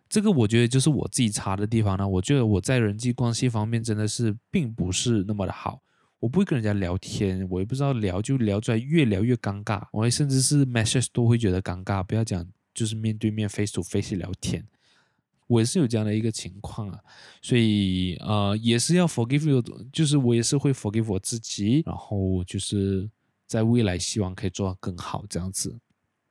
[0.09, 2.07] 这个我觉得就是我自己差的地方呢。
[2.07, 5.81] 我觉得我在人际关系方面真的是并不是那么的好，
[6.19, 12.45] 我不会跟人家聊天，我也不知道聊就聊出来，越聊越尴尬，我甚至是 message 都会觉得尴尬，不要讲
[12.75, 14.63] 就是面对面 face to face 聊天。
[15.47, 16.99] 我也是有这样的一个情况啊，
[17.41, 19.63] 所以呃也是要 forgive you，
[19.93, 23.09] 就是我也是会 forgive 我自己，然后就是
[23.47, 25.79] 在未来希望可以做到更好这样子。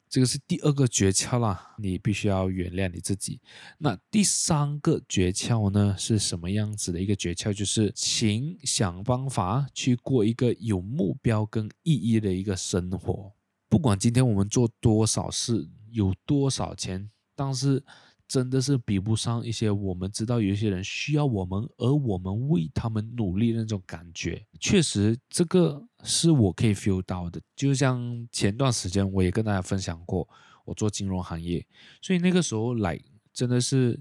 [0.08, 3.40] 这个是第二个诀窍啦，你必须要原谅你自己。
[3.78, 7.52] 那第三个诀窍呢，是什么样子的一个诀窍？
[7.52, 13.32] 就是请想办法去过一个有目标跟意义的一个生活。
[13.68, 17.82] 不管今天我们做多少事，有多少钱，但是
[18.26, 24.44] 真的是比不上一些我们知道有一些人需要我们，而我们为他们努力的那种感觉。
[24.58, 27.40] 确实，这个是我可以 feel 到的。
[27.54, 30.28] 就像前段时间我也跟大家分享过，
[30.64, 31.64] 我做金融行业，
[32.02, 33.00] 所以那个时候来
[33.32, 34.00] 真的是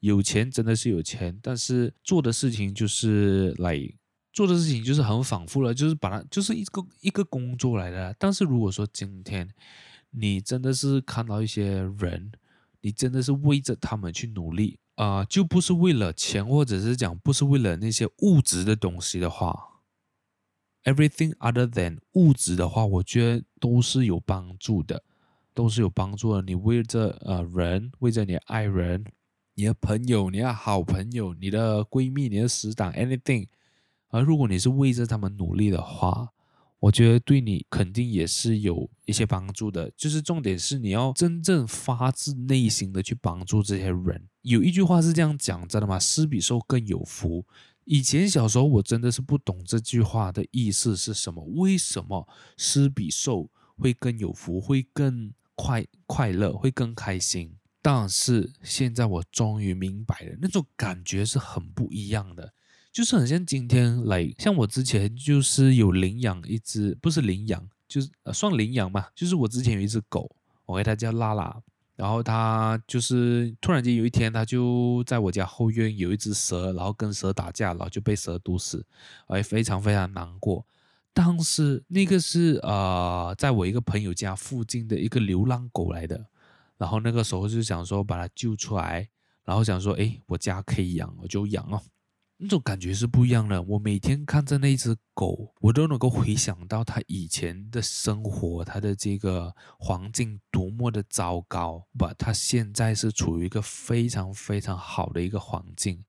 [0.00, 3.78] 有钱，真的是有钱，但是做的事情就是来。
[4.32, 8.12] 做的事情就是很反复了，就是把它就是一个一个工作来的。
[8.18, 9.48] 但是如果说今天
[10.16, 12.32] 你真的是看到一些人，
[12.80, 19.80] 你真的是为着他们去努力啊、就不是为了钱，或者是讲不是为了那些物质的东西的话
[20.84, 25.02] ，everything other than 物质的话，我觉得都是有帮助的，
[25.52, 26.42] 都是有帮助的。
[26.42, 29.04] 你为着呃人，为着你的爱人、
[29.54, 33.48] 你的朋友、你的好朋友、你的闺蜜、你的死党，anything。
[34.10, 36.28] 而如果你是为着他们努力的话，
[36.84, 39.90] 我觉得对你肯定也是有一些帮助的。
[39.96, 44.28] 就是重点是你要真正发自内心的去帮助这些人。
[44.42, 45.98] 有一句话是这样讲，知道吗？
[45.98, 47.46] 施比受更有福。
[47.84, 52.28] 以前小时候我真的是不懂这句话的意思是什么，为什么
[52.58, 57.56] 施比受会更有福，会更快快乐，会更开心？
[57.80, 62.52] 但是现在我终于明白了，那种感觉是很不一样的。
[62.94, 69.04] 就是很像今天来，像我之前就是有领养一只，不是领养，就是呃算领养嘛。
[69.16, 70.30] 就是我之前有一只狗，
[70.64, 71.60] 我给它叫拉拉，
[71.96, 78.86] 然后它就是突然间有一天，它就在我家后院有一只蛇，然后跟蛇打架，然后就被蛇毒死，
[79.26, 80.64] 哎，非常非常难过。
[81.12, 86.26] 但是那个是呃，在我一个朋友家附近的一个流浪狗来的，
[86.78, 89.08] 然后那个时候就想说把它救出来，
[89.44, 91.82] 然后想说，哎，我家可以养，我就养哦。
[92.36, 93.62] 那种感觉是不一样的。
[93.62, 106.04] 我每天看着那只狗，我都能够回想到它以前的生活，它的这个环境多么的糟糕，不，它现在是处于一个非常非常好的一个环境，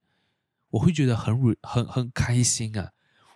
[0.71, 2.91] 我会觉得很很很开心啊！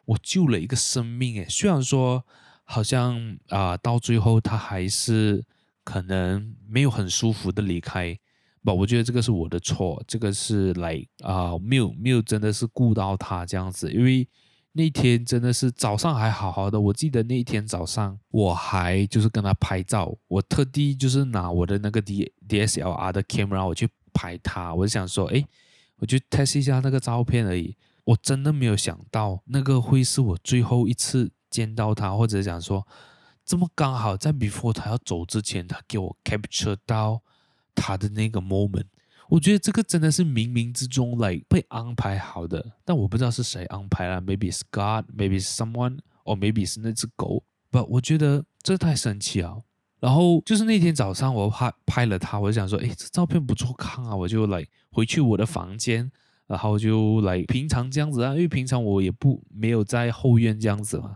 [0.05, 2.25] 我救了一个生命，诶，虽然说
[2.63, 5.45] 好像啊、到最后它还是
[5.83, 8.19] 可能没有很舒服的离开。
[8.64, 14.28] 不，我觉得这个是我的错，这个是来啊，没有没有真的是顾到他这样子，因为
[14.74, 25.43] 那天真的是早上还好好的，我记得那一天早上我还就是跟他拍照，我特地就是拿我的那个 D D S L R 的 camera 我去拍他，我就想说，哎，
[25.97, 32.86] 我就 test 一下那个照片而已，我真的没有想到那个会是我最后一次见到他，或者讲说
[33.45, 37.22] 这么刚好在 before 他要走之前，他给我 capture 到。
[37.80, 38.86] 他的那个 moment，
[39.30, 47.43] 我觉得这个真的是冥冥之中来被安排好的，但我不知道是谁安排了，maybe is God，maybe is someone，or maybe 是那只狗。
[47.71, 49.63] 不，我觉得这太神奇了。
[49.99, 56.11] 然后就是那天早上我拍拍了他，我就想说，哎，这照片不错看啊，我就来回去我的房间，
[56.47, 61.15] 然后就来平常这样子啊，因为平常我也不没有在后院这样子嘛。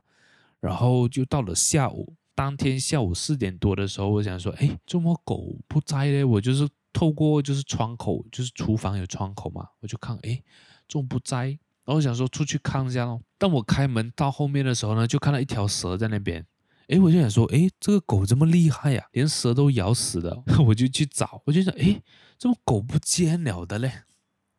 [0.59, 2.13] 然后就到了下午。
[2.35, 6.23] 当天下午四点多的时候，我想说，哎，怎么狗不在呢？
[6.23, 10.41] 我就是透过就是窗口，就是厨房有窗口嘛，我就看，哎，
[10.87, 11.59] 怎么不在？
[11.85, 13.21] 然后我想说出去看一下咯。
[13.37, 16.45] 当我开门到后面的时候呢，就看到一条蛇在那边。
[16.87, 20.43] 哎，我就想说，哎，这个狗这么厉害呀，连蛇都咬死了。
[20.67, 22.01] 我就去找，我就想，哎，
[22.37, 24.03] 怎么狗不见了的嘞？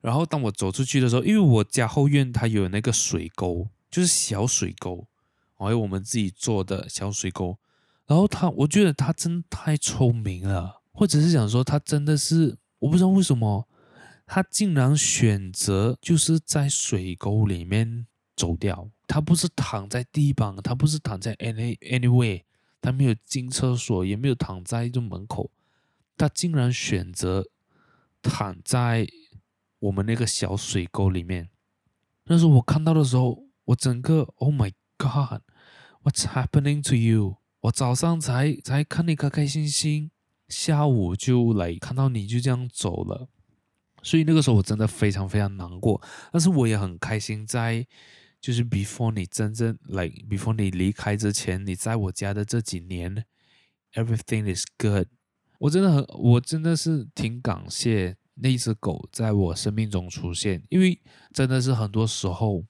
[0.00, 5.06] 然后当我走出去的时候，因为我家后院它有那个水沟，就是小水沟，
[5.56, 7.58] 还有我们自己做的小水沟。
[8.06, 13.66] 然后他，我觉得他真太聪明了，或者是想说他真的是，我不知道为什么，
[14.26, 18.90] 他竟然选择就是在水沟里面走掉。
[19.06, 22.42] 他不是躺在地板，他不是躺在 any anyway，
[22.80, 25.50] 他没有进厕所，也没有躺在这门口，
[26.16, 27.46] 他竟然选择
[28.22, 29.06] 躺在
[29.78, 31.50] 我们那个小水沟里面。
[32.24, 37.36] 那时候我看到的时候，我整个 Oh my God，What's happening to you？
[37.64, 40.10] 我早上才才看你开开心心，
[40.48, 43.28] 下午就来看到你就这样走了，
[44.02, 47.86] 所以那个时候我真的非常非常难过，但是我也很开心，在
[48.38, 53.24] 就是 before 你真正来 before 你离开之前，你在我家的这几年
[53.94, 55.08] ，everything is good。
[55.60, 61.00] 我真的很，我真的是挺感谢那只狗在我生命中出现，因为
[61.32, 62.66] 真的是很多时候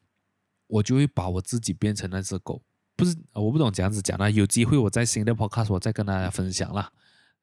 [0.69, 2.63] 我就会把我自己变成那只狗。
[2.97, 4.31] 不是，我不懂这样子讲啦。
[4.31, 6.93] 有机会我在新的 podcast 我再跟大家分享啦。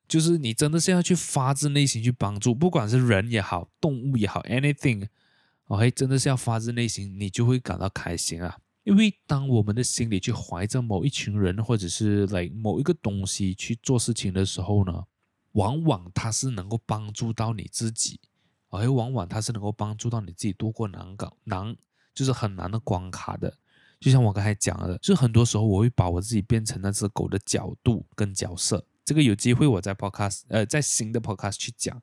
[0.07, 8.57] 就是你真的是要去发自内心去帮助，不管是人也好，动物也好，anything，OK，真的是要发自内心，你就会感到开心啊。
[8.83, 15.05] 因为当我们的心里去怀着某一群人，或者是来某一个东西去做事情的时候呢，
[15.53, 18.19] 往往它是能够帮助到你自己，
[18.69, 21.75] 而往往它是能够帮助到你自己度过难搞难，
[22.13, 23.55] 就是很难的关卡的。
[24.01, 28.83] 就像我刚才讲的，就很多时候我会把我自己变成那只狗的角度跟角色。
[29.05, 32.01] 这个有机会我在 podcast 呃，在新的 podcast 去讲，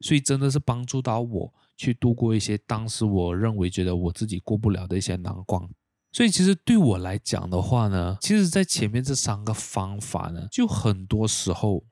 [0.00, 5.66] 所以真的是帮助到我去度过一些当时我认为觉得我自己过不了的一些难关。
[6.12, 11.84] 所以其实对我来讲的话呢，其实，在前面这三个方法呢，就很多时候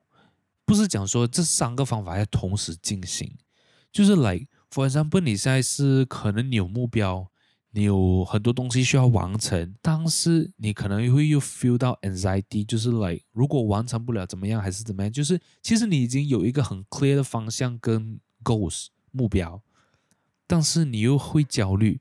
[0.65, 3.31] 不是讲说这三个方法要同时进行，
[3.91, 4.37] 就是来
[4.71, 7.29] ，for example，你现在是可能你有目标，
[7.75, 19.61] 你有很多东西需要完成，但是你可能会又 feel 到 anxiety，就是 like，如果完成不了怎么样，还是怎么样，就是其实你已经有一个很 clear 的方向跟 goals 目标，
[20.47, 21.99] 但是你又会焦虑。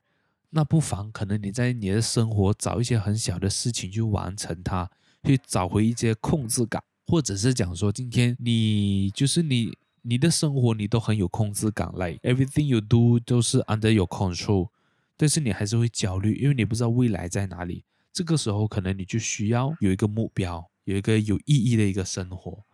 [0.50, 4.88] 那不妨可能你在你的生活找一些很小的事情去完成它，
[5.24, 9.72] 去找回一些控制感，或者是讲说今天你就是你
[10.02, 14.68] 你的生活你都很有控制感，like everything you do 都是 under your control，
[15.16, 17.84] 但是你还是会焦虑，因为你不知道未来在哪里。
[18.12, 22.64] 这个时候可能你就需要有一个目标，有一个有意义的一个生活，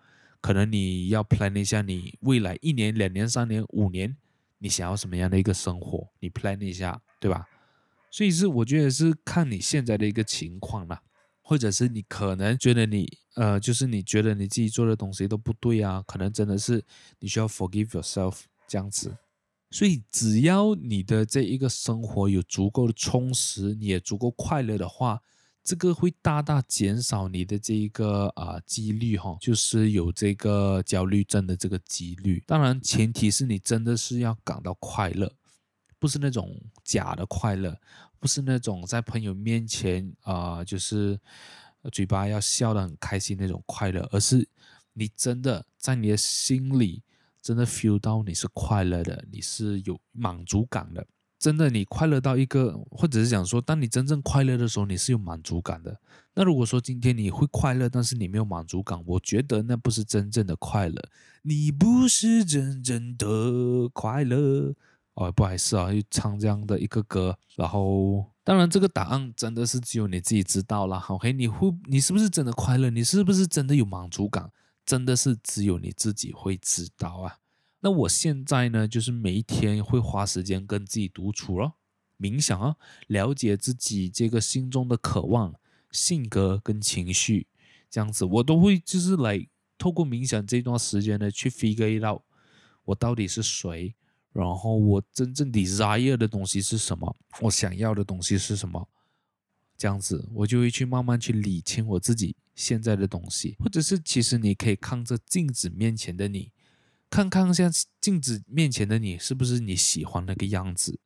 [0.40, 4.16] 可能你要 plan 一下你未来一年、两年、三年、五年，
[4.58, 7.46] 你想要什么样的一个生活，你 plan 一下，对吧？
[8.10, 11.00] 所以是我觉得是看你现在的一个情况啦，
[11.40, 16.84] 或者是你可能觉得你呃，就是你觉得你自己做的东西都不对啊，可能真的是
[17.20, 19.16] 你需要 forgive yourself 这样子。
[19.70, 25.20] 所以只要你的这一个生活有足够的充实，你也足够快乐的话，
[25.62, 32.42] 这个会大大减少你的这一个啊、几率哈，就是有这个焦虑症的这个几率。
[32.46, 35.32] 当然前提是你真的是要感到快乐。
[36.00, 37.78] 不是那种假的快乐，
[38.18, 41.20] 不是那种在朋友面前啊、就是
[41.92, 44.48] 嘴巴要笑得很开心那种快乐，而是
[44.94, 47.02] 你真的在你的心里
[47.42, 51.06] 真的 feel 到你是快乐的，你是有满足感的。
[51.38, 55.98] 真的，你快乐到一个，或者是讲说，当你真正快乐的时候，你是有满足感的。
[56.34, 61.02] 那如果说今天你会快乐，但是你没有满足感，我觉得那不是真正的快乐，
[61.40, 64.74] 你不是真正的快乐。
[65.14, 70.98] 哦，不好意思啊，又唱这样的一个歌，然后当然这个答案真的是只有你自己知道了。
[71.08, 72.90] OK，你会，你是不是真的快乐？
[72.90, 74.50] 你是不是真的有满足感？
[74.90, 77.38] 真的是只有你自己会知道啊。
[77.78, 81.74] 那我现在呢，就是每一天会花时间跟自己独处咯，
[82.18, 82.74] 冥想啊，
[83.06, 85.54] 了解自己这个心中的渴望、
[85.92, 87.46] 性格跟情绪，
[87.88, 89.46] 这样子我都会就是来
[89.78, 92.22] 透过冥想这段时间呢，去 figure out，
[92.86, 93.94] 我到底是谁。
[94.32, 97.16] 然后我真正 desire 的东西是什么？
[97.42, 98.88] 我想要的东西是什么？
[99.80, 106.52] 这样子，我就会去慢慢去理清我自己现在的东西，或者是其实你可以看着镜子面前的你，
[107.08, 110.98] 看看像镜子面前的你是不是你喜欢那个样子，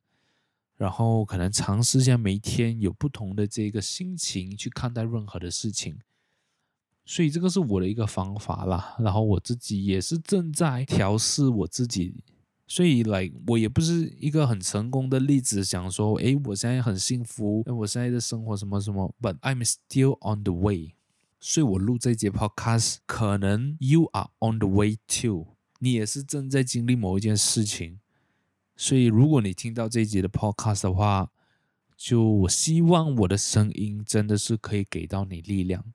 [0.75, 5.97] 然后可能尝试一下每一天有不同的这个心情去看待任何的事情。
[7.05, 12.13] 所以这个是我的一个方法啦，然后我自己也是正在调试我自己。
[12.67, 20.95] 所以来，我也不是一个很成功的例子，想说，诶，我现在很幸福，我现在的生活什么什么，But I'm still on the way。
[21.39, 25.45] 所以我录这节 podcast，可能 you are on the way too，
[25.77, 27.99] 你也是正在经历某一件事情。
[28.75, 31.29] 所以如果你听到这一节的 podcast 的话，
[31.95, 35.85] 就我希望我的声音真的是可以给到你力量。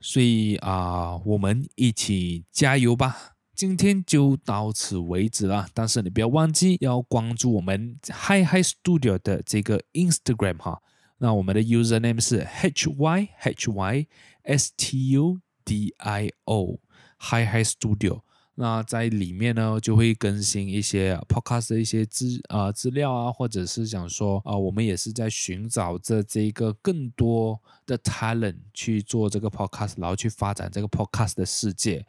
[0.00, 3.36] 所以啊，我们一起加油吧！
[3.58, 10.80] 今天就到此为止了，但是你不要忘记要关注我们 Hi Hi Studio 的这个 Instagram 哈，
[11.18, 14.06] 那我们的 username 是 H Y H Y
[14.44, 16.78] S T U D I O
[17.18, 18.20] Hi Hi Studio，
[18.54, 32.06] 那在里面呢就会更新一些 podcast 的一些资啊、资料啊，或者是想说啊、我们也是在寻找着这个更多的 talent 去做这个 podcast，然后去发展这个 podcast 的世界。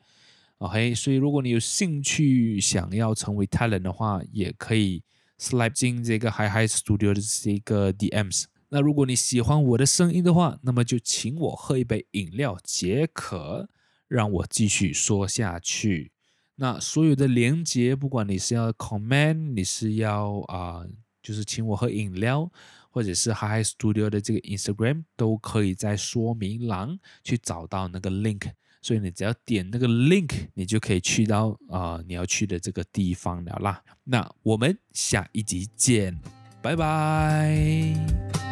[0.60, 5.02] OK，所以如果你有兴趣想要成为 talent 的话，也可以
[5.40, 8.44] slide 进这个 Hi Hi Studio 的这个 DMs。
[8.68, 13.70] 那如果你喜欢我的声音的话，那么就请我喝一杯饮料解渴，
[14.10, 16.12] 让我继续说下去。
[16.56, 20.86] 那所有的连接，不管你是要 comment，你是要啊、
[21.24, 22.52] 就是请我喝饮料，
[22.92, 28.52] 或者是 Hi Hi Studio 的这个 Instagram，都可以在说明栏去找到那个 link。
[28.82, 33.84] 所以你只要点那个 link，你就可以去到啊、你要去的这个地方了啦。
[34.04, 36.18] 那我们下一集见，
[36.62, 38.49] 拜拜。